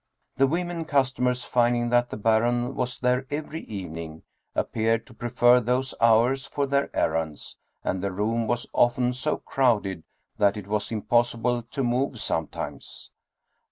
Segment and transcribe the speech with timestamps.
[0.37, 4.23] The women customers, finding that the Baron was there every evening,
[4.55, 10.03] appeared to prefer those hours for their errands, and the room was often so crowded
[10.39, 13.11] that it was impossible to move sometimes.